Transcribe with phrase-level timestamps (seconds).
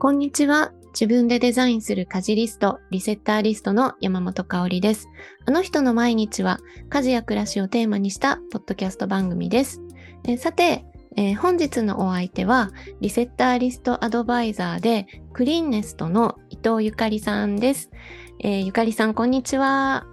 [0.00, 0.70] こんにちは。
[0.92, 5.08] 自分でデザインする家事リスト、リセッターリストの山本香里です。
[5.44, 9.82] あの人の毎日は家事や暮らしをテーマにしたポッドキャスト番組です。
[10.22, 10.84] えさて、
[11.16, 12.70] えー、本日のお相手は
[13.00, 17.90] リセッターリストアドバイザーでクリーンネストの伊藤ゆかりさんです。
[18.38, 20.06] えー、ゆかりさん、こんにちは。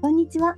[0.00, 0.56] こんにちは。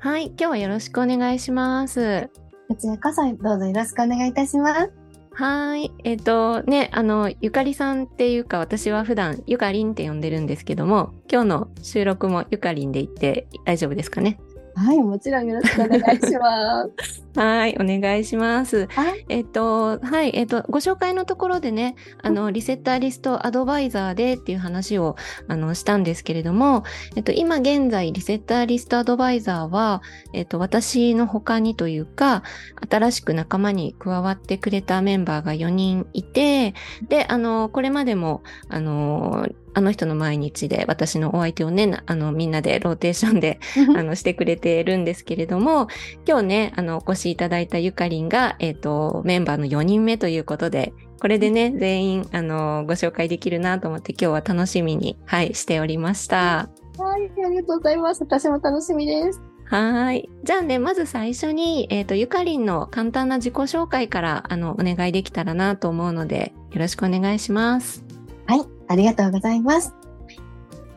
[0.00, 2.28] はい、今日はよろしくお願いします。
[2.68, 4.97] こちらこそどうぞよろしくお願いいたします。
[5.38, 5.92] はい。
[6.02, 14.40] えっ、ー、と、ね、あの、ゆかりさんっていうか、私は普段ゆかりんって呼んでるんですけども、今日の収録もゆかりんで行って大丈夫ですかね？
[14.78, 17.24] はい、もちろんよろしくお願いします。
[17.34, 18.86] はい、お願いします。
[18.90, 25.16] はい、えっと、はい、えっと、ご紹介のところでね、あの、リセッターリストアドバイザーでっていう話を、
[25.48, 26.84] あの、したんですけれども、
[27.16, 32.42] えっと、今現在、リセッターリストアドバイザーは、えっと、私の他にというか、
[32.88, 36.74] 新しく仲間に加わってくれたメンバーが4人いて、
[37.08, 43.60] で、あの、これまでも、あの、あの人の毎日で私のお相手をね、あの、みんなでローテーションで、
[43.96, 45.88] あの、してくれてるんですけれども、
[46.26, 56.68] 今日ね、あの、お越しいただいたゆかりんが、えっ、ー、と、メンバーの4人目ということで、これでね、全員、あの、ご紹介できるなと思って今日は楽しみに、はい、しておりました。
[56.98, 58.22] はい、ありがとうございます。
[58.22, 59.40] 私も楽しみです。
[59.64, 60.28] はい。
[60.44, 68.07] じゃあね、まず最初に、えっ、ー、と、ゆかりんの簡単な自己紹介から、あの、お願いできたらなと思うので、よろしくお願いします。
[68.48, 68.62] はい。
[68.88, 69.94] ありがとうございます。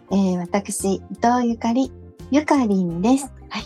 [0.10, 1.92] えー、私、伊藤ゆかり、
[2.32, 3.34] ゆかりんです。
[3.50, 3.64] はい。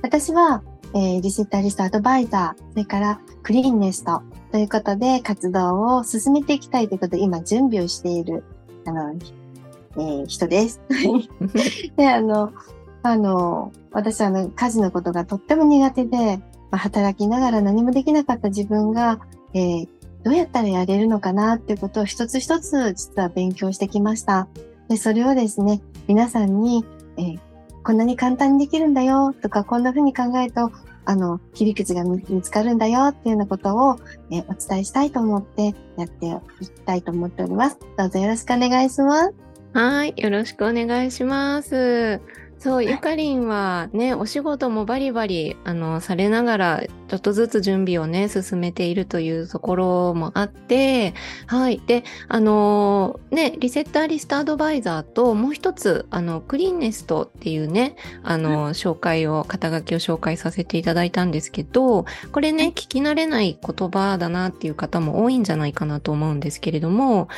[0.00, 0.62] 私は、
[0.94, 8.42] えー、リセッタリストアドバイザー、それからクリーンネストということで活動を進めていきたいということで、今準備をしている、
[8.86, 10.80] あの、えー、人です。
[11.98, 12.54] で、あの、
[13.02, 16.38] あの、私はあの、家事のことがとっても苦手で、
[16.70, 19.20] まあ、働きながら何もできなかった自分が、
[19.52, 19.88] えー、
[20.26, 24.48] どうやったらやれるのかなっていうことを一つ一つ実は勉強してきました。
[24.88, 26.84] で、それをですね、皆さんに、
[27.16, 27.38] えー、
[27.84, 30.72] こんなに簡単にできるんだよとか、こんな風に考えると、
[31.04, 34.00] あの、切り口が見つかるんだよっていうようなことを、
[34.32, 36.26] えー、お伝えしたいと思ってやって
[36.60, 37.78] いきたいと思っております。
[37.96, 39.34] どうぞよろしくお願いします。
[39.74, 42.20] はい、よろしくお願いします。
[42.58, 51.12] そう、ゆかりんはね、お仕事もバリバリ、あの、されながら、ちょっとずつ準備をね、進めているというところもあって、
[51.46, 51.82] はい。
[51.86, 67.28] で、あのね、リセッターリストアドバイザーと、もう一つ、あの、クリーンネストっていうね、あの、紹介を、肩書きを紹介させていただいたんですけど、これね、聞き慣れない言葉だなっていう方も多いんじゃないかなと思うんですけれども、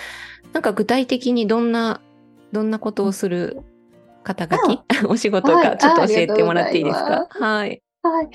[0.53, 2.01] なんか具体的にどんな、
[2.53, 3.63] どんなことをする
[4.23, 7.27] 肩書き、 お仕事か、ちょっと教えてもらっていいですか？
[7.31, 7.83] はい。
[8.03, 8.29] はい。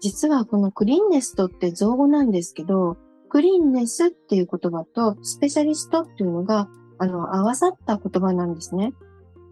[0.00, 2.96] 実はこのクリーンネストって造語なんですけど、
[3.28, 8.92] クリーンネスっていう言葉とスペシャリストっていうのが、あの、合わさった言葉なんですね。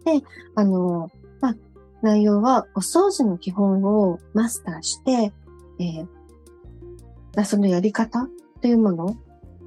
[0.04, 0.22] で、
[0.54, 1.10] あの、
[1.40, 1.54] まあ、
[2.02, 5.32] 内容はお掃除の基本をマスターして、
[5.80, 8.28] えー、そのやり方
[8.62, 9.16] というもの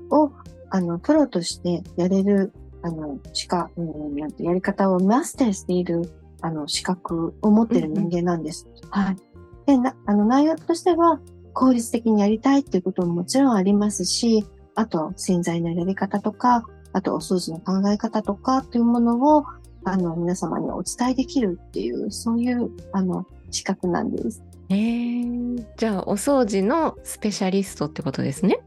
[0.09, 0.31] を、
[0.71, 8.67] あの、プロとしてやれる、あの、しか、うん、なんてやり方をマスターしているあの、資格を持ってる人間なんです。
[8.67, 9.17] うんうん、はい。
[9.65, 11.19] で、な、あの、内容としては、
[11.53, 14.45] 効率的にやりたいっていうことももちろんありますし、
[14.75, 19.43] あと、洗剤のやり方とか、あと、お掃除の考え方とかというものを、
[19.83, 24.41] あの、皆様にお伝えできるっていう、そういう、あの、資格なんです。
[24.69, 28.59] えー、じゃあ、お掃除のスペシャリストってことですね。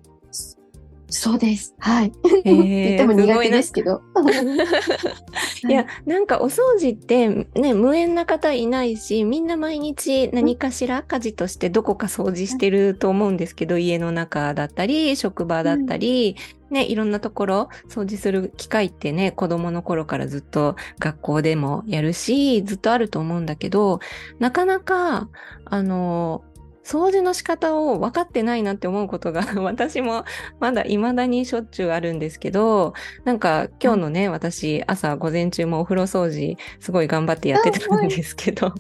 [1.14, 1.74] そうです。
[1.78, 2.12] はい。
[2.46, 4.00] えー、言っても苦手ですけど。
[5.68, 16.34] いや、なんかお掃除ってね、無縁な方いないし、みんな毎日何かしら家事としてどこか掃除してると思うんですけど、家の中だったり、職場だったり、
[16.70, 24.00] うん、ね、いろんなところ掃除する機会ってね、子供の頃からずっと学校でもやるし、ずっとあると思うんだけど、
[24.38, 25.28] なかなか、
[25.66, 26.42] あの、
[26.84, 30.24] 掃除の仕方を分かってないなって思うことが 私も
[30.58, 32.94] まだ未だにしょっちゅうあるんですけど、
[33.24, 38.72] なんか今日のね、私朝午前中もお風呂掃除すごい頑張ってやってたんですけど、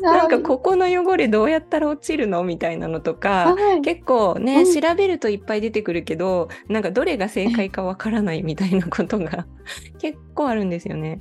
[0.00, 9.46] なんかここの汚れどうやったら落ちるのみたいなのとか、結構ね、調べるといっぱい出てくるけど、なんかどれが正解かわからないみたいなことが
[9.98, 11.20] 結構あるんですよね。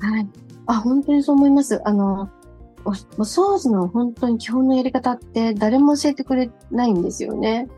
[0.00, 0.28] はい。
[0.66, 1.80] あ、本当にそう思います。
[1.84, 2.28] あの、
[2.84, 7.68] お掃除の本当に基本のやり方って誰も教えてくれないんですよね。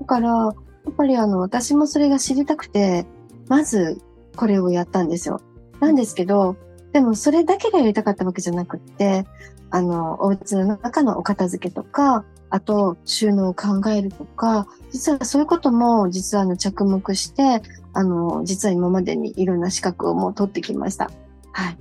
[0.00, 0.50] だから、や
[0.90, 3.06] っぱりあの、私もそれが知りたくて、
[3.48, 4.00] まず
[4.36, 5.40] これをやったんですよ。
[5.80, 6.56] なんですけど、
[6.92, 9.26] でもそれだけがやりたかったわけじゃなくって、
[9.70, 17.62] あの、お家の中のお片付けとか、あと収納を考えるとか、実はそういうことも実はあの着目して、
[17.92, 21.10] あの、実は今までにいろんな資格をもう取ってきました。
[21.52, 21.78] はい。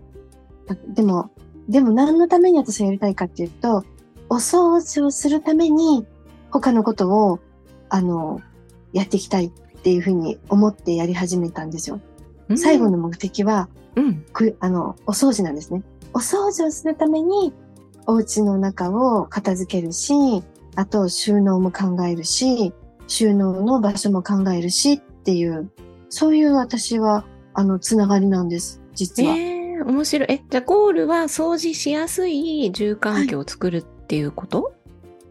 [0.94, 1.32] でも、
[1.70, 3.84] でも何のために私はやりたいかっていうと、
[4.30, 6.06] お掃除をするために
[6.52, 7.40] 他のことを、
[7.90, 8.42] あの、
[8.94, 12.00] やっていきたいっていうふうに思ってやり始めたんですよ。
[12.50, 14.26] うん、最後の目的は、うん、
[14.60, 15.84] あの、お掃除なんですね。
[16.14, 17.54] お掃除をするために、
[18.06, 20.14] お家の中を片付けるし、
[20.76, 22.74] あと収納も考えるし、
[23.08, 25.70] 収納の場所も考えるしっていう、
[26.10, 29.36] そういう私は、あの、つながりなんです、実は。
[29.36, 30.28] えー、面白い。
[30.32, 34.74] え、じゃあゴールは掃除しやすい住環境を作るっていうこと、はい、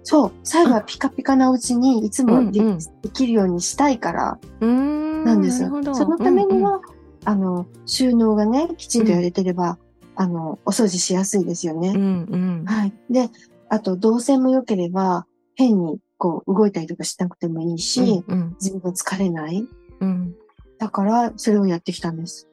[0.04, 0.32] そう。
[0.44, 5.58] 最後はピカピカなうちにいつもでうんうん、できるようにしたいから、なんです。
[5.68, 6.82] そのためには、うんうん、
[7.24, 9.78] あの、収納がね、きちんとやれてれば、
[10.14, 11.90] あの、お掃除しやすいですよね。
[11.90, 12.92] うんうん、はい。
[13.10, 13.30] で、
[13.68, 19.66] あと、動線も良ければ、変にこう動いたりとかしなくてもいいし、うんうん、自分が疲れない。
[20.00, 20.34] うん、
[20.78, 22.48] だから、それをやってきたんです。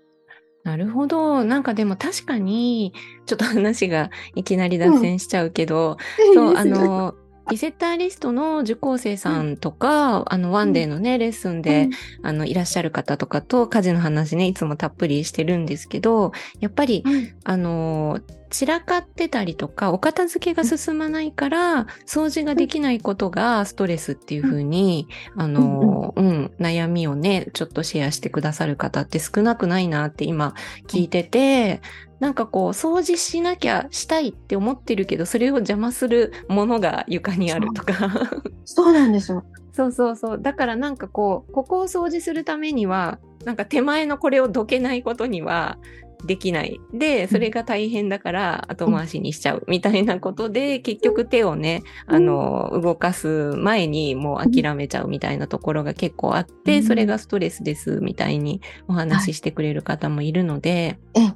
[0.64, 1.44] なるほど。
[1.44, 2.94] なんかでも確かに、
[3.26, 7.16] ちょっと話がいきなり脱線しちゃうけど、うん、そう、あの、
[7.50, 11.90] リセッターリストの受講生さんとか、うん、あの、ワンデーのね、レッスンで、
[12.22, 16.32] うん、あの、いらっしゃる方とかと、家事の話ね、いつもたっぷりしてるんですけど、
[16.62, 18.20] やっぱり、うん、あの、
[18.54, 30.54] 散らかってたりとか、お片付けが進まないから、掃除ができないことがストレスっていうふうに、あの、うん、悩みをね、ちょっとシェアしてくださる方って少なくないなって今
[30.88, 31.82] 聞いてて、
[32.20, 38.30] なんかこう、掃除しなきゃしたいって思ってるけど、それを邪魔するものが床にあるとか。
[38.66, 39.44] そうなんですよ。
[39.74, 40.42] そうそうそう。
[40.42, 45.80] だからなんかこう、ここを掃除するためには、なんか手前のこれをどけないことには、
[46.26, 46.80] できない。
[46.94, 49.64] で、それが大変だから後回しにしちゃう。
[49.68, 60.98] みたいなことで、結局手をね、あの、動かす前にもう諦めちゃうみたいなところが結構あって、それがストレスですみたいにお話ししてくれる方もいるので。
[61.16, 61.34] ええ、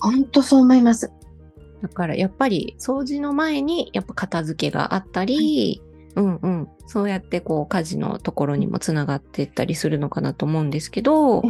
[0.00, 1.10] 本当そう思います。
[1.82, 5.82] だからやっぱり掃除の前にやっぱ片付けがあったり、
[6.16, 6.68] うんうん。
[6.86, 11.42] そうやってこう家事のところにもつながっていったりするのかなと思うんですけど、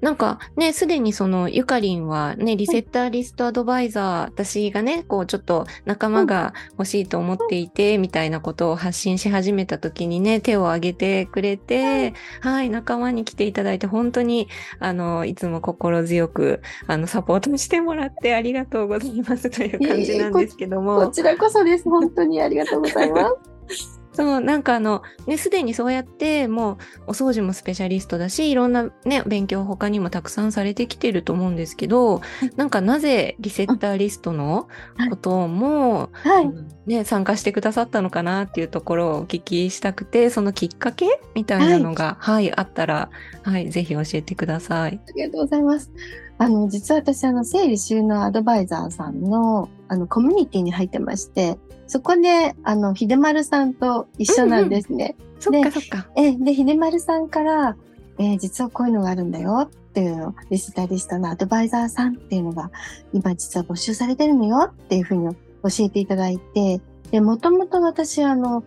[0.00, 14.48] なんかね、すでにそのゆかりんはね、リセッターリストアドバイザー、私がね、こうちょっと仲間が欲しいと思っていて、みたいなことを発信し始めた時にね、手を挙げてくれて、はい、仲間に来ていただいて、本当に、
[14.80, 21.06] あの、いつも心強く、あの、サポートしてもらってありがとうございますという感じなんですけども。
[21.06, 21.88] こちらこそです。
[21.88, 23.30] 本当にありがとうございま
[23.68, 23.96] す。
[24.12, 26.76] そう、なんかあの、ね、すでにそうやって、もう、
[27.08, 34.68] お掃除もスペシャリストだし、いろんなね、勉強他にもたくさんされてきてると思うんですけど、はい、なんかなぜリセッターリストの
[35.10, 36.50] ことも、はい、
[36.86, 43.10] ね、参加してくださったのかなっていうところをお聞きしたくて、そのきっかけみたいなのが、はい、はい、あったら、
[43.42, 45.00] はい、ぜひ教えてください。
[45.08, 45.90] ありがとうございます。
[46.38, 51.58] あの、実は私、あの、整理収納アドバイザーさんの、あの、コミュニティに入ってまして、
[51.90, 55.16] そこで、あの、秀丸さんと一緒なんですね。
[55.18, 56.08] うんうん、そっかそっか。
[56.14, 57.76] え、で、秀丸さんから、
[58.18, 62.70] えー、実はこういうのがあるんだよっていうのリスタリストのアドバイザーさんっていうのが、
[63.12, 68.62] 今実は募集されてるのよっていうふうに教えていただいて、で、もともと私、あの、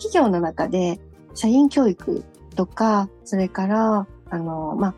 [0.00, 0.98] 企業の中で、
[1.34, 2.24] 社員教育
[2.56, 4.94] とか、それから、あの、まあ、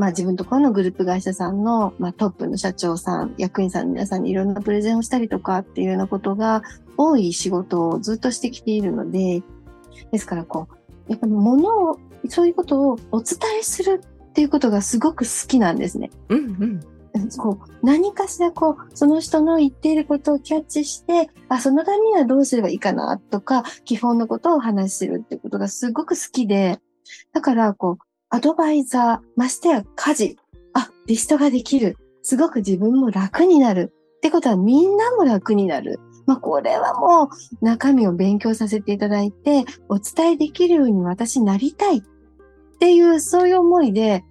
[0.00, 6.62] まあ自分ところのグループ会社さんの、まあ、トップの社長さん、役員さんの皆さんにいろんなプレゼンをしたりとかっていうようなことが
[6.96, 9.42] 多い仕事をずっとしてきているので、
[10.10, 10.68] ですからこ
[11.06, 11.98] う、やっぱり物を、
[12.30, 16.08] そういうことをお伝えするっていうことがすごく好きなんですね。
[16.30, 16.80] うんうん。
[17.36, 26.80] こう何かしらこう、その人の言っていることをキャッチして、あ、そのためにはどうすればいいかなとか、基本のことをお話しするってことがすごく好きで、
[27.34, 30.36] だからこう、アドバイザー、ましてや家事、
[30.72, 31.96] あ、リストができる。
[32.22, 33.92] すごく自分も楽になる。
[34.18, 35.98] ってことはみんなも楽になる。
[36.26, 37.28] まあ、これはもう
[37.64, 42.02] 中身を勉強させていただいて、お伝えできるように私なりたいっ
[42.78, 44.24] ていう、そういう思いで、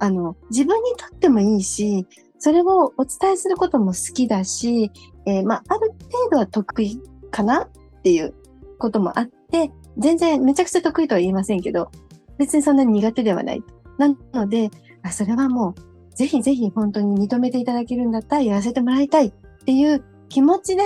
[0.00, 2.08] あの、自分にとってもいいし、
[2.40, 4.90] それをお伝えすることも好きだし、
[5.26, 7.68] えー、まあ、ある程度は得意かなっ
[8.02, 8.34] ていう
[8.78, 11.92] こともあって、全然めちゃくちゃ得意とは言いませんけど、
[12.38, 13.62] 別にそんなに苦手ではない。
[13.98, 14.70] なので、
[15.02, 15.74] あそれはも
[16.12, 19.32] う、ぜひぜひ本当に認めていただけるんだったらやらせてもらいたいっ
[19.64, 20.82] ていう気持ちで、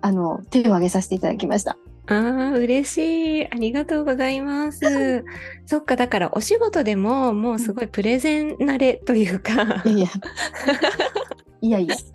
[0.00, 1.76] あの、手を挙げさせていただきました。
[2.08, 2.98] ああ、嬉し
[3.42, 3.46] い。
[3.46, 5.24] ありがとうございます。
[5.66, 9.82] そっか、だからお仕事でももうすごいプレゼン慣れというか。
[9.84, 10.08] いやいや。
[11.60, 11.96] いやいや。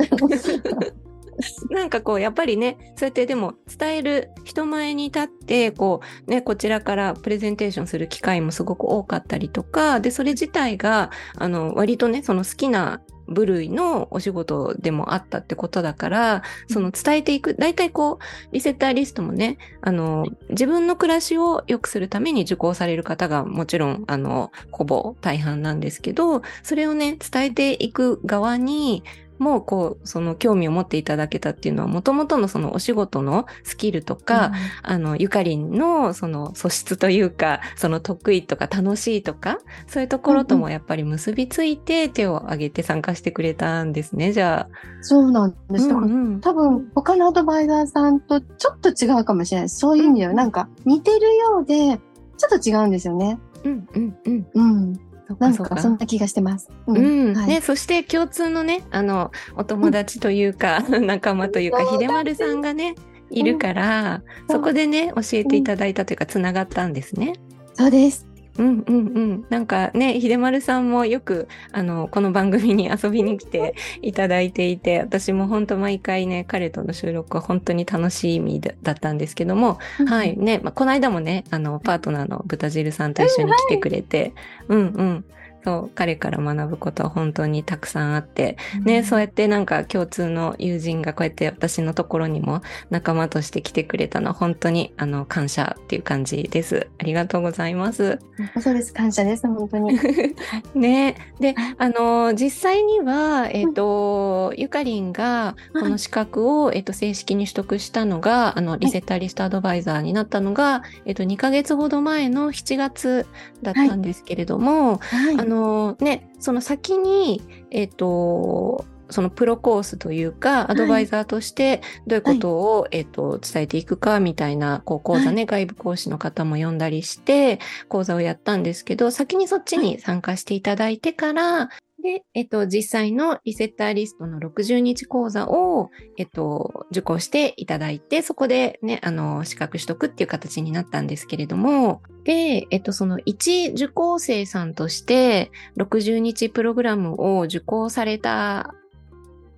[1.69, 29.03] なんかこうやっぱりねそうやってでも伝える人前に立ってこうねこちらからプレゼンテーションする機会もすごく多かったりとかでそれ自体があの割とねその好きな部類のお仕事でもあったってことだから、その伝えていく、大体こう、リセッターリストもね、あの、自分の暮らしを良くするために受講される方がもちろん、あの、ほぼ大半なんですけど、それをね、伝えていく側に、
[29.41, 34.51] もうこう、その興味を持っていただけたっていうのは、もともとのそのお仕事のスキルとか、
[34.83, 39.57] うん、あの、ゆかりんのその素質というか、その得意とか楽しいとか、
[39.87, 45.01] そういうところともやっぱり結びついて手を挙げて参加してくれたんですね、じゃあ。
[45.01, 45.89] そうなんです。
[45.89, 46.05] うんう
[46.37, 49.69] ん、多分、他のアドバイザーさんとちょっと違うかもしれない。
[49.69, 51.99] そういう意味では、なんか似てるようで、
[52.37, 53.39] ちょっと違うんですよね。
[53.63, 54.47] うんうんうん。
[54.53, 55.10] うん。
[55.39, 56.69] なんかそんな気がしてます。
[56.87, 57.33] うん。
[57.33, 62.95] ね、そして共通のね、あの、お友達というか、うん、仲間というか、秀丸さんがね、
[63.29, 67.33] いるから、そこでね、教えていただいたというか、つながったんですね。
[67.73, 68.30] そうです。
[68.57, 69.45] うんうんうん。
[69.49, 80.37] なんかね、秀丸さんもよく、あの、この番組に遊びに来て いただいていて、私も本当毎回ね、彼との収録は本当に楽しみだったんですけども、うん、はい。
[80.37, 84.33] ね、まあ、この間もね、あの、パートナーの豚汁さんと一緒に来てくれて、
[84.67, 85.25] うん、うん、うん
[85.63, 96.89] そう、彼から学ぶことは本当にたくさんあって、うん、ね、そうやってなんか共通の友人がこうやって私のところにも仲間として来てくれたのは本当にあの感謝っていう感じです。
[96.99, 98.19] ありがとうございます。
[98.59, 98.93] そうです。
[98.93, 99.47] 感謝です。
[99.47, 99.99] 本当に。
[100.73, 101.15] ね。
[101.39, 113.27] で、あの、実際には、えっ、ー、と、ゆかりんがこの資格を、えっ、ー、と、正式に取得したのが、あの、リセッターリストアドバイザーになったのが、えっ、ー、と、2ヶ月ほど前の7月
[113.61, 131.69] だったんですけれども、はいはいのね、その先に、えっ、ー、と、そのプロコースというか、アドバイザーとしてどういうことを、はい、えっ、と、伝えていくかみたいな、こう、講座ね、はい、外部講師の方も呼んだりして、講座をやったんですけど、先にそっちに参加していただいてから、
[132.01, 148.75] で、えっと、実際のリセッターリストの60日講座を、えっと、受講していただいて、そこでね、あの、資格取得っていう形になったんですけれども、で、えっと、その一受講生さんとして、60日プログラムを受講された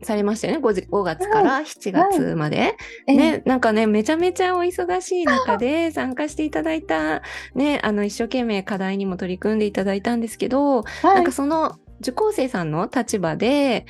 [0.04, 2.68] されましたよね 5, 5月から7月まで、はい。
[3.08, 7.22] はい、ね、なんかねめちゃめちゃお忙しい中で参加していただいた
[7.56, 13.86] ねあの一生懸命課題にも取り組んでいただいたんですけど、はい、なんかその受講生さんの立場で、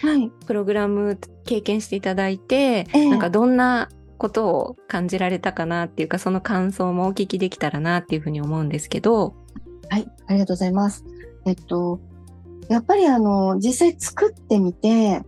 [0.45, 9.35] プログラム経験していただいて、はい、なんかどんなことを感じられたかなっていうか、その感想もお聞きできたらなっていうふうに思うんですけど。
[9.89, 11.03] はい、ありがとうございます。
[11.45, 11.99] えっと、
[12.69, 15.21] やっぱりあの、実際作ってみて、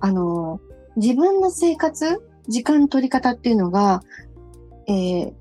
[0.00, 0.60] あの、
[0.96, 4.02] 自分の生活、時間取り方っていうのが、
[4.88, 5.32] えー、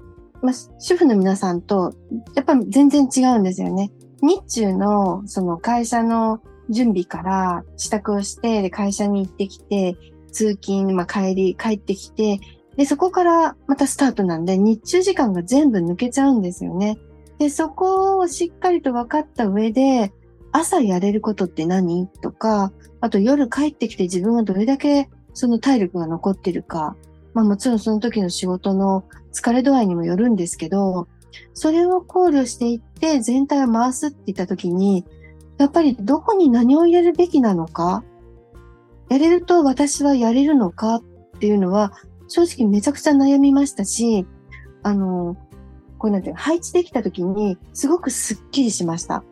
[0.42, 1.94] まあ、主婦の皆さんと、
[2.36, 3.92] やっぱり全然違うんですよね。
[4.22, 9.98] 日中の、その会社の準備から支度をして、会社に行ってきて、
[10.32, 12.40] 通勤、まあ、帰り、帰ってきて、
[12.78, 16.98] で、そこからまたスタートなんで、日中時間が全部抜けちゃうんですよね。
[17.38, 20.14] で、そこをしっかりと分かった上で、
[20.54, 22.08] 朝やれることって何？
[22.08, 26.96] とか、あと夜帰ってきて自分がどれだけその体力が残ってるか、
[27.34, 31.08] まあもちろんその時の仕事の疲れ度合いにもよるんですけど、
[31.54, 35.06] それを考慮していって全体を回すって言った時に、
[35.58, 38.04] やっぱりどこに何を入れるべきなのか、
[39.10, 41.04] やれると私はやれるのかっ
[41.40, 41.94] ていうのは、
[42.28, 44.26] 正直めちゃくちゃ悩みましたし、
[44.84, 45.36] あの、
[45.98, 49.24] こうなんていう配置できた時にすごくスッキリしました。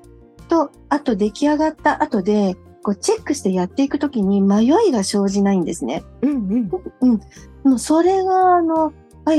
[0.49, 6.03] と、あと出来上がった後で、こうチェックしてやっていくときに迷いが生じないんですね。
[6.21, 6.69] うんうん。
[7.01, 7.19] うん。
[7.63, 8.93] もうそれが、あの、
[9.25, 9.31] あ、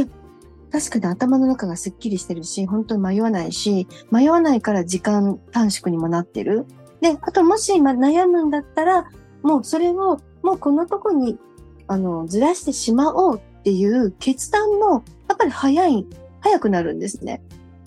[0.71, 6.67] 確かに頭の中がスッキリしてるし、本当に迷わないし、迷わないから時間短縮にもなってる。
[7.01, 9.09] で、あともし今悩むんだったら、
[9.43, 11.39] もうそれを、もうこのとこに、
[11.87, 16.07] あの、ずらしてしまおうっていう決断も、やっぱり早い、
[16.41, 17.43] 早くなるんですね。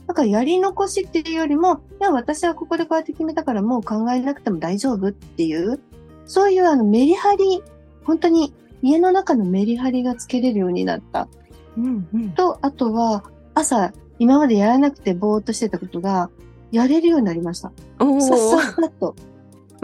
[0.07, 5.79] だからやり残しっていうよりも、いや、私はここでこうやって決めたからもう考えなくても大丈夫っていう、
[6.25, 7.63] そういうあのメリハリ、
[8.03, 11.29] 本当に家の中のメリハリがつけれるようになった。
[11.77, 16.29] うんうん、と、あとは朝、今までやらなくてぼーっとしてたことが、
[16.71, 17.71] やれるようになりました。
[17.99, 19.15] さっさっさと。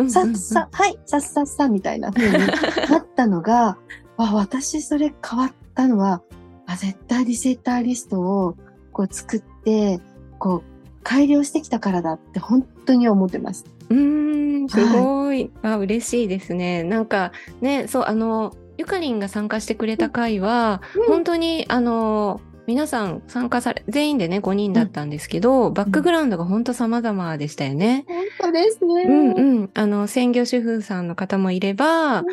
[0.09, 2.33] さっさ、はい、さっさっさみたいな風に
[2.89, 3.77] なったのが、
[4.17, 6.21] あ、私それ変わったのは、
[6.65, 8.55] あ、絶対リセッターリストを
[8.91, 9.99] こう作って、
[10.39, 13.65] こう、改良してきたからだって本当に思ってます。
[13.89, 15.51] うん、すごい。
[15.61, 16.83] はい、あ嬉しいですね。
[16.83, 17.31] なんか
[17.61, 28.05] ね、そう、あの、ゆかりんが参加してくれた回は、うん本当に、あの、皆さん参加され、全員でね、5人だったんですけど、バックグラウンドが本当様々でしたよね。
[28.07, 29.03] 本当ですね。
[29.03, 29.69] うんうん。
[29.73, 32.23] あの、専業主婦さんの方もいれば、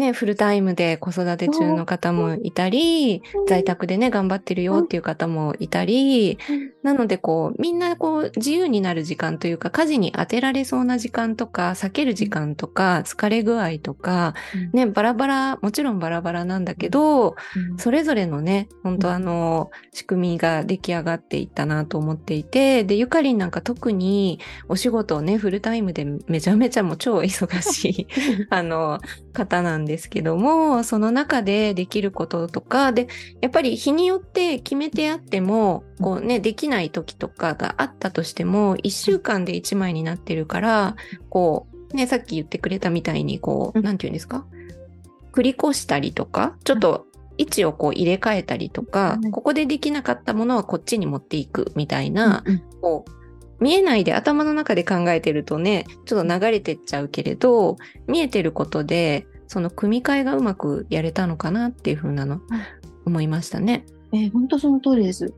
[0.00, 3.46] ね、フルタイムで子育て中の方もいたり、うん。
[3.46, 6.38] 在宅でね、頑張ってるよっていう方もいたり、
[6.82, 14.34] なのでこう、みんなこう、自由になる時間というか、家事に当てられそうな時間とか、避ける時間とか、疲れ具合とか、
[14.72, 17.36] ね、バラバラ、もちろんバラバラなんだけど、
[17.72, 17.76] うん。
[17.76, 19.14] それぞれのね、本当うん。
[19.14, 28.06] あの、仕組みが出来上がっていったなと思っていて、で、ゆかりんなんか特にお仕事をね、フルタイムでめちゃめちゃもう超忙しい、
[28.48, 28.98] あの、
[29.34, 33.08] 方なんですけども、その中でできることとか、で、
[33.40, 40.96] やっぱり日によって決めてあっても、こうね、できない時とかがあったとしても、一週間で一枚になってるから、
[41.28, 43.84] こう、ね、さっき言ってくれたみたいに、こう、うん。
[43.84, 44.46] なんて言うんですか？
[45.32, 47.06] 繰り越したりとか、ちょっと
[47.38, 52.62] 位置をこう入れ替えたりとか、はいここでできなかったものはこっちに持っていくみたいな、うん。
[52.80, 53.10] こう、
[53.62, 57.76] 見えないで頭の中で考えてるとね、ちょっと流れてっちゃうけれど、
[58.08, 62.40] 見えてることで、その組み替えがうまくやれたのかなっていうふうなの、
[63.04, 63.84] 思いましたね。
[64.12, 65.34] えー本当その通りです。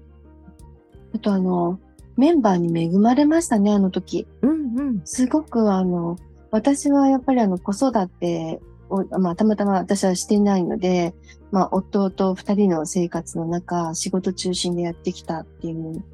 [1.14, 1.80] あとあの、
[2.18, 4.26] メンバーに恵まれましたね、あの時。
[4.42, 5.00] うんうん。
[5.06, 6.18] すごくあの、
[6.50, 11.14] 私はやっぱりあの子育てを、まあたまたま私はしていないので、
[11.50, 16.04] まあ夫と二人の生活の中、仕事中心でやってきたっていう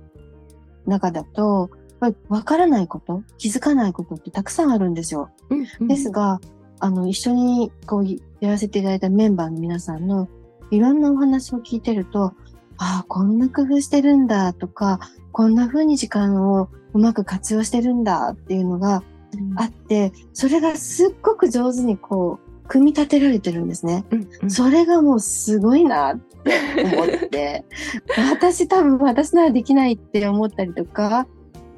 [0.87, 1.71] 中だと、
[2.29, 5.31] わからないこと、気づかないことってたくさんあるんですよ。
[5.51, 6.39] うんうんですが、
[6.81, 8.07] あの、一緒にこう
[8.41, 10.29] やらせていただいたメンバーの皆さんの
[10.71, 12.35] いろんなお話を聞いてると、
[12.79, 15.01] ああ、こんな工夫してるんだとか、
[15.33, 19.03] こんな風に時間をうまく活用してるんだっていうのが
[19.57, 24.05] あって、それがすっごく上手にこう、組み立てられてるんですね。
[24.11, 24.51] うんうん。
[24.51, 27.65] それがもうすごいなって思って、
[28.31, 31.27] 私多分私ならできないって思ったりとか、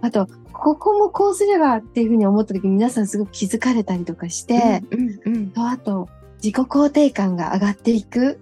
[0.00, 6.08] あと、ここもこうすればっていうふうに思った時に皆さんすごく気づかれたりとかして、うんうんと、あと、
[6.42, 8.40] 自己肯定感が上がっていく。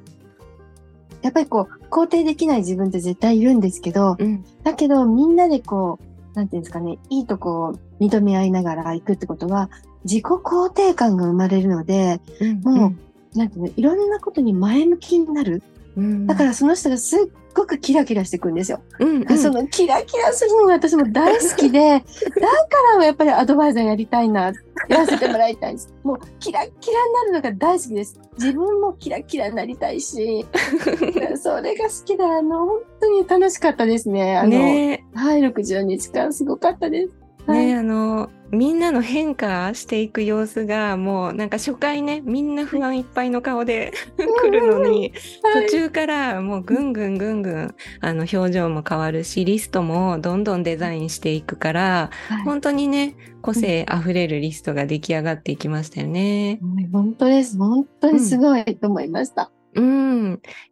[1.23, 5.99] やっぱりこう、肯定できない自分って絶対いるんですけど、うんだけどみんなでこ
[6.35, 9.71] う、なんていうんですかね、いいとこを認め合いながら行くってことは、
[10.05, 12.95] 自己肯定感が生まれるので、うんも
[13.35, 15.63] う、なんていうの、いろんなことに前向きになる。
[15.97, 17.27] うんだからその人がすっ
[17.59, 18.81] ごくキラキラしていくんですよ。
[18.99, 22.05] うんうんそのキラキラするのが私も大好きで、 だか
[22.99, 24.53] らやっぱりアドバイザーやりたいな、
[24.89, 25.93] やらせてもらいたいです。
[26.03, 28.21] もうキラキラになるのが大好きです。
[28.39, 30.47] 自分もキラキラになりたいし、
[31.37, 34.37] それが好きで、あの、本当に楽しかったですね。
[34.37, 37.15] あの、ねはい、60日間すごかったです。
[37.53, 45.13] ねあの、みんなの変化していく様子が、もうなんか初回ね、みんな不安いっぱいの顔で来るのに、はい
[45.69, 56.59] 途中からもうぐんぐんぐんぐん、あの、表情も変わるし、リストもどんどんデザインしていくから、はい本当にね、個性あふれるリストが出来上がっていきましたよね。
[56.63, 57.57] はい本当です。
[57.59, 59.51] 本当にすごいと思いました。
[59.53, 59.58] うん。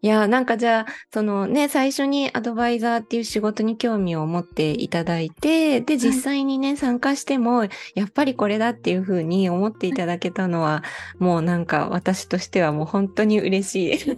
[0.02, 7.64] いや、なんかじゃあ、そのね、最初にアドバイザーっていう仕事に興味を持っていただいて、で、実際にね、参加しても、
[7.94, 10.82] やっぱりこれだっていうふうに思っていただけたのは、
[11.18, 14.16] もうなんか私としてはもう本当に嬉し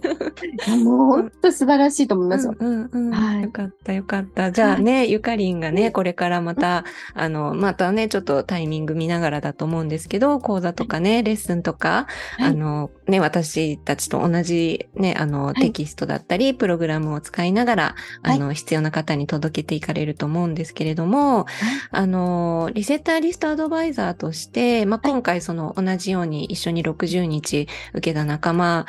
[0.69, 0.77] い。
[0.83, 2.55] もう本当素晴らしいと思いますよ。
[2.59, 3.13] うんうんうん。
[3.13, 4.51] はいよかったよかった。
[4.51, 15.55] じゃあね、ゆかりんがね、これからまた、あの、またね、ちょっとタイミング見ながらだと思うんですけど、講座とかね、レッスンとか、はいあの、ね、私たちと同じね、あの、い。
[15.55, 21.45] テキストだったり、プログラムを使いながら、あの、必要な方に届けていかれると思うんですけれども、
[21.91, 28.85] あの、リセッターリストアドバイザーとして、まあ、今回その同じように一緒に60日受けた仲間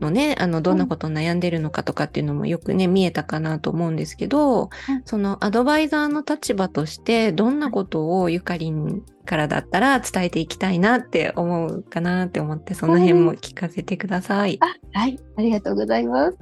[0.00, 4.70] のね、あの、どんなことを悩んでるのかとかっていうのもよくね、見えたかなと思うんですけど、
[5.04, 14.58] そのアドバイザーの立場として、どんなことをゆかりんからだったら伝えていきたいなって思うかなって思って、その辺も聞かせてください。
[14.62, 16.38] あ、はい、ありがとうございます。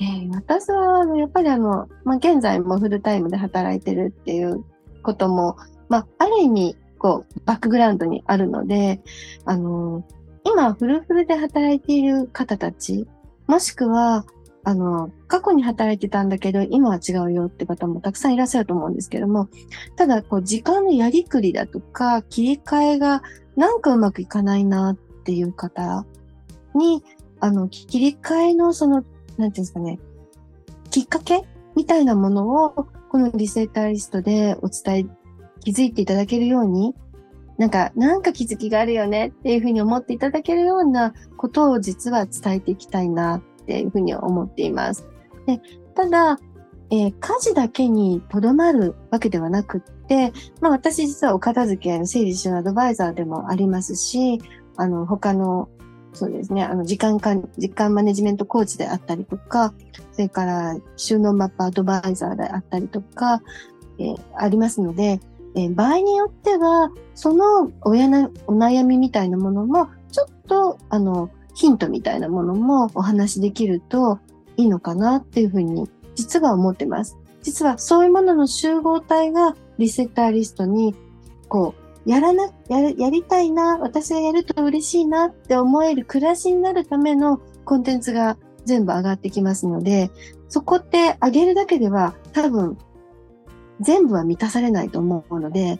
[0.00, 4.64] えー私は、やっぱりあの、まあ、現在もフルタイムで働いてるっていう
[5.02, 5.56] ことも、
[5.88, 9.00] まあ、ある意味、こう、バックグラウンドにあるので、
[9.44, 10.04] あの、
[10.44, 13.06] 今、フルフルで働いている方たち、
[13.46, 14.24] もしくは、
[14.62, 19.48] あの、過去に働いてたんだけど、今は違うよって方もたくさんいらっしゃると思うんですけども、
[19.96, 23.22] ただ、こう、時間のやりくりだとか、切り替えが
[23.56, 26.06] なんかうまくいかないなっていう方
[26.74, 27.02] に、
[27.40, 29.98] あの、切り替えのその、なんていうんですかね、
[30.90, 31.42] きっかけ
[31.76, 32.70] みたいなものを、
[33.10, 35.06] このリセーターリストでお伝え、
[35.60, 36.94] 気づいていただけるように、
[37.58, 45.06] なんか、なんか気づきがあるよねっていうふうに思っていただけるようなことを実は伝えていきたいなっていうふうに思っています。
[45.46, 45.60] で
[45.94, 46.38] ただ、
[46.90, 54.40] えー、家事だけにとどまるわけではなくって、まあ私実はお片付けの整理収納アドバイザーでもありますし、
[54.76, 55.68] あの他の
[56.14, 56.64] そうですね。
[56.64, 59.74] あの、時間管、時間マネジメントコーチであったりとか、
[60.12, 63.42] それから収納マップアドバイザーであったりとか、
[63.98, 65.20] えー、ありますので、
[65.54, 74.18] え、場合によっては、その親のお悩みみたいなものも、ちょっと、あの、ヒントみたいなものもお話しできると
[74.56, 77.16] いいのかなっていうふうに、実は思ってます。
[77.42, 80.94] 実はそういうものの集合体がリセッターリストに、
[81.48, 81.74] こ
[82.06, 90.10] う、やらな、やる、やりたいな、私がやると嬉しいなって思える暮らしになるためのコンテンツが全部上がってきますので、
[90.48, 92.78] そこって上げるだけでは多分
[93.80, 95.78] 全部は満たされないと思うので、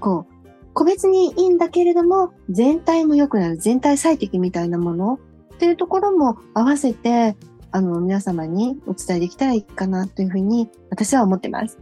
[0.00, 0.40] こう、
[0.72, 5.18] 個別にいいんだけれども、全体も良くなる、全体最適みたいなもの
[5.54, 7.36] っていうところも合わせて、
[7.72, 11.78] あの、皆様にお伝えできたらいいかなというふうに私は思ってます。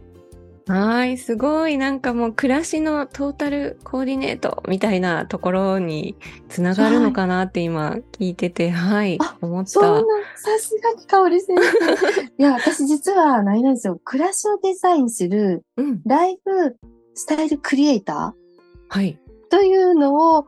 [0.69, 1.79] はい、すごい。
[1.79, 6.15] なんかもう暮らしのトータルコーディネートみたいなところに
[6.47, 9.69] つながるのかなって今聞いてて、はい、はい、思った。
[9.71, 10.01] そんな、
[10.35, 12.21] さすがに香り先生。
[12.37, 13.99] いや、私実は何なんですよ。
[14.03, 15.63] 暮らしをデザインする、
[16.05, 16.77] ライフ
[17.15, 19.19] スタイルクリエイター、はい。
[19.49, 20.45] というのを、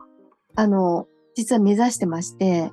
[0.54, 2.70] あの、実は目指してまして、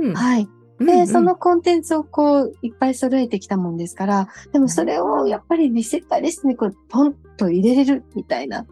[0.00, 0.48] うん、はい。
[0.78, 8.66] で、うんうん、そのコンテンツをこう、いっぱい揃えてきたもんですから、でもそれをやっぱりリセッターリストにこう、ポンと入れれるみたいな。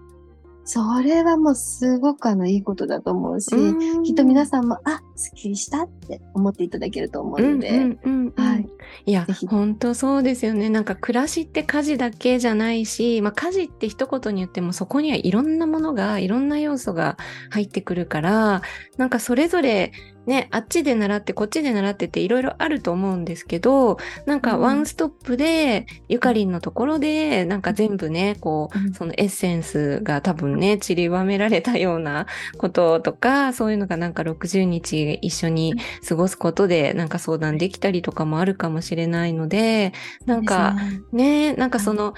[0.69, 8.69] それはもうすごくあのいいことだと思うし、うきっと皆さんも、あ、スッキリしたって思っていただけると思うので、うんうんうん、はい。
[9.07, 10.69] いや、本当そうですよね。
[10.69, 17.16] なんか暮らしって家事だけじゃないし、まあ家事って一言に言ってもそこにはいろんなものが、いろんな要素が
[17.51, 18.62] 入ってくるから、
[18.97, 19.92] なんかそれぞれ
[20.27, 32.27] ね、あっちで習ってこっちで習ってっていろいろあると思うんですけど、なんかワンストップで、ゆかりんのところで、なんか全部ね、こう、そのエッセンスが多分ね、散りばめられたような
[32.59, 35.75] こととか、そういうのがなんか60日一緒に
[36.07, 39.93] 過ごすことで、なんか相談できたりとかもあるかもしれないので、
[40.25, 40.75] なんか
[41.12, 42.15] ね、なんかその、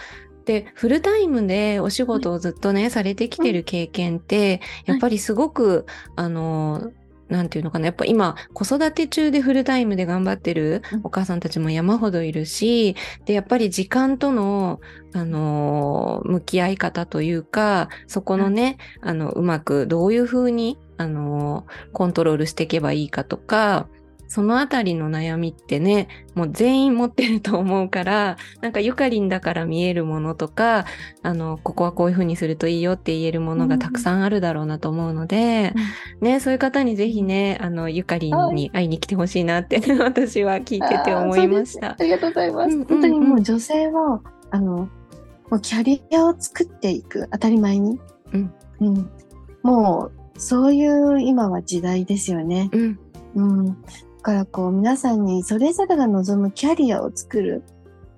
[0.49, 5.85] で、フルタイムでお仕事をずっとね、されてきてる経験って、やっぱりすごく、
[6.16, 6.90] あの、
[7.29, 7.87] なんていうのかな。
[7.87, 14.81] やっぱ今、子育て中でフルタイムで頑張ってるお母さんたちも山ほどいるし、で、やっぱり時間との、
[15.14, 23.88] あの向き合い方というか、そこのね、あの、うまくどういうふうに、あのコントロールしていけばいいかとか、
[24.29, 30.85] そのあたりの悩みってね、もう全員持ってると思うから、なんかゆかりんだから見えるものとか、
[31.23, 35.73] あの、ここはこういうふうにするといいよって言えるものがたくさんあるだろうなと思うので、
[36.21, 41.93] うん、ね、そういう方にぜひね、あの、ゆかりんに会いに来てほしいなって、 私は聞いてて思いました。
[41.93, 42.69] ありがとうございます。
[42.69, 44.88] うんうんうん、本当にもう女性は、あの、
[45.51, 47.99] もうキャリアを作っていく、当たり前に。
[48.35, 48.53] うん。
[48.81, 49.11] うん。
[49.62, 52.69] もう、そういう今は時代ですよね。
[52.73, 52.99] うん。
[53.35, 53.77] うん。
[54.29, 57.62] からこう皆さんにそれぞれが望むキャリアを作る。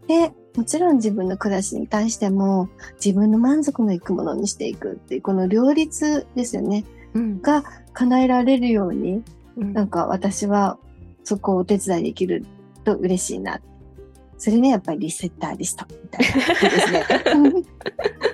[0.08, 6.84] で、もちろん自分の暮らしに対しても自分の満足のいくものにしていくっていうこの両立ですよね。
[7.14, 9.22] うん、が叶えられるように、
[9.56, 10.78] うん、なんか私は
[11.22, 12.44] そこをお手伝いできる
[12.82, 13.60] と嬉しいな。
[14.36, 17.04] それね、やっぱりリセッターリストみたいなですね。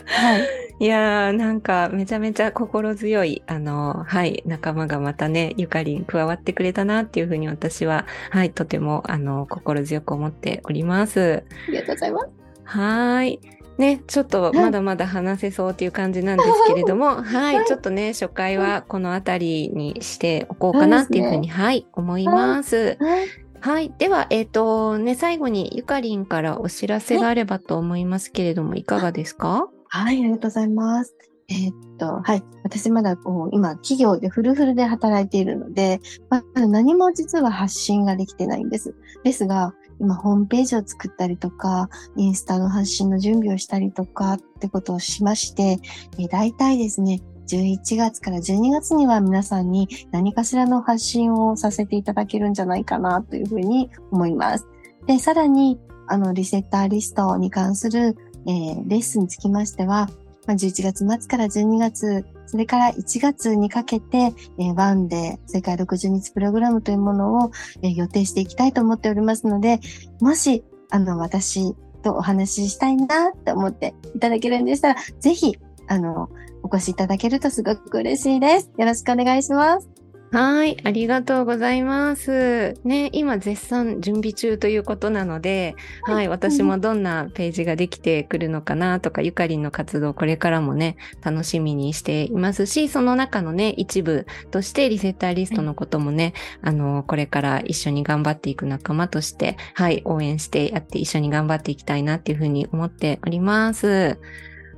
[0.07, 0.65] はい。
[0.79, 11.45] いやー、なんかめちゃめちゃ心強い、あの、はい、仲間がまたね、ゆかりん加わってくれたなっていうふうに私は、はい、とても、あの、心強く思っております。
[11.69, 12.29] ありがとうございます。
[12.65, 13.41] はい。
[13.79, 22.97] ね、ちょっとまだまだ話せそうっていう感じなんですけれども、 はい、はい、ちょっとね、初回はこのあたりにしておこうかなっていうふうに、はい、思います。
[23.01, 23.27] はい、
[23.61, 23.93] はい。
[23.99, 29.69] では、えっ、ー、と、ね、最後にゆかりんからお知らせがあればと思いますけれども、いかがですか？
[29.88, 31.14] はい、ありがとうございます。
[31.49, 32.42] えー、っと、はい。
[32.64, 38.94] 私まだこう、今、企業でフルフルで働いているので、まだ何も実は発信ができてないんです。
[39.22, 45.79] ですが、今、ホームページを作ったりとか、インスタの発信の準備をしたりとかってことをしまして、
[46.18, 54.66] えー、大体ですね、11月から12月には皆さんに何かしらの発信をさせていただけるんじゃないかなというふうに思います。
[55.07, 60.09] で、さらに、あの、リセッターリストに関するえー、レッスンにつきましては、
[60.46, 67.50] まあ、11月末から12月、それから1月にかけて、えー、ワンデー、それから60日プログラムというものを、
[67.82, 69.80] えー、予定していきたいと思っておりますので、
[70.20, 76.30] もし、あの、私とお話ししたいなって思っていただけるんでしたら、ぜひ、あの、
[76.62, 78.70] お越しいただけるとすごく嬉しいです。
[78.78, 79.88] よろしくお願いします。
[80.33, 82.75] はい、ありがとうございます。
[82.85, 104.19] ね、今絶賛準備中ということなので、はい、はい、私もどんなページができてくるのかなとか、ゆかりんの活動これからもね、楽しみにしていますし、その中のね、一部としてリセッターリストのこともね、はい、あの、これから一緒に頑張っていく仲間として、はい、応援してやって一緒に頑張っていきたいなっていうふうに思っております。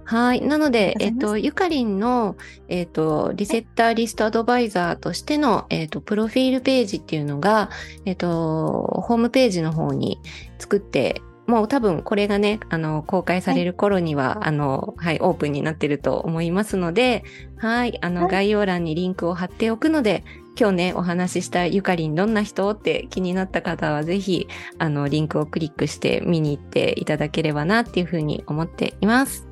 [0.08, 0.40] はい。
[0.40, 7.68] なので、えっ、と、ゆかりんの、えっ、と、リセッターリストアドバイザーとしての、えっ、と、プロフィールページっていうのが、
[8.06, 10.18] えっ、と、ホームページの方に
[10.58, 17.24] 作ってもう多分これがね、あの、公開される頃には、はい、あの、はい、オープンになってると思いますので、
[17.56, 20.24] はい、あの、はい、概要欄にリンクを貼っておくので、
[20.60, 24.46] 今日ね、お話ししたゆかりんどんな人って気になった方はぜひ、
[24.78, 29.47] あの、リンクをクリックして見に行っていただければなっていうふうに思っています。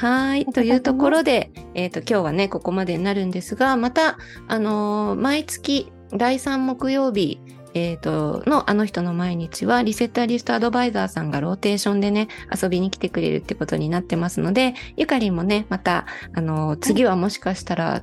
[0.00, 0.46] はい。
[0.46, 4.16] というところで、えっ、ー、と、今日はね、ここまでになるんですが、また、
[4.48, 7.38] あのー、毎月第3木曜日、
[7.74, 18.02] えっ、ー、と、のあの人の毎日は、リセッターリストアドバイザーさんがローテーションでね、遊びに来てくれるってことになってますので、ゆかりんもね、また、あの、次はもしかしたら、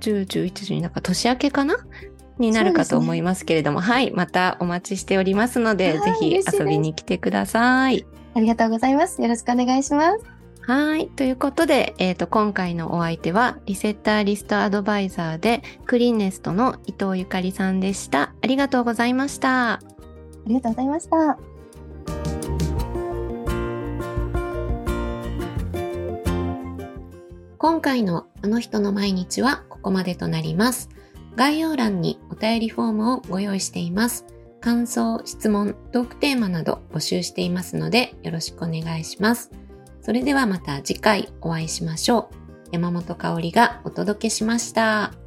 [0.00, 1.76] 10、11時になんか年明けかな？
[2.38, 8.06] になるかと思いますけれども、ね、はい、またお待ちしておりますので、ぜひ遊びに来てください。
[8.34, 9.20] ありがとうございます。
[9.20, 10.33] よろしくお願いします。
[10.66, 11.08] はい。
[11.08, 18.32] ということで、えっ、ー、と、今回のお相手は、リセッターリストアドバイザーで、クリーンネストの伊藤ゆかりさんでした。
[18.40, 19.72] ありがとうございました。
[19.74, 19.80] あ
[20.46, 21.38] りがとうございました。
[27.58, 30.88] 今回のあの人の毎日はここまでとなります。
[31.36, 34.24] 概要欄にお便りフォームをご用意しています。
[34.62, 39.63] 感想、質問、トークテーマなど募集していますのでよろしくお願いします。
[40.04, 42.34] それではまた次回お会いしましょう。
[42.72, 45.23] 山本香里がお届けしました。